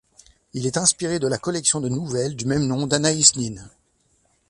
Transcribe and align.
Il 0.53 0.65
est 0.65 0.77
inspiré 0.77 1.19
de 1.19 1.27
la 1.27 1.37
collection 1.37 1.79
de 1.79 1.87
nouvelles 1.87 2.35
du 2.35 2.45
même 2.45 2.65
nom 2.65 2.87
d'Anaïs 2.87 3.35
Nin. 3.35 3.69